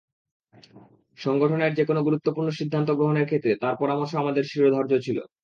[1.19, 5.17] সংগঠনের যেকোনো গুরুত্বপূর্ণ সিদ্ধান্ত গ্রহণের ক্ষেত্রে তাঁর পরামর্শ আমাদের শিরোধার্য ছিল।